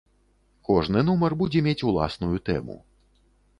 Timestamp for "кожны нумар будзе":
0.69-1.63